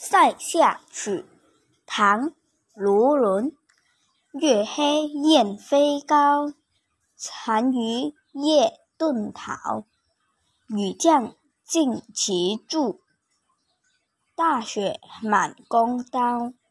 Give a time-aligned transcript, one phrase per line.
[0.00, 1.26] 塞下曲
[1.84, 2.32] 唐
[2.72, 3.50] 卢纶
[4.30, 6.52] 月黑雁飞高，
[7.44, 9.86] 单于夜遁逃。
[10.68, 11.34] 欲将
[11.64, 13.00] 尽其注，
[14.36, 16.52] 大雪满弓刀。